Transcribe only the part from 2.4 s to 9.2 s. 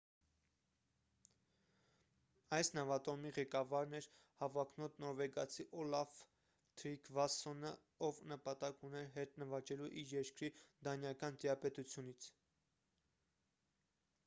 այս նավատորմի ղեկավարն էր հավակնոտ նորվեգացի օլաֆ թրիգվասսոնը ով նպատակ ուներ